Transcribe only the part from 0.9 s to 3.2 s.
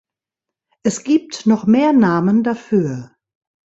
gibt noch mehr Namen dafür.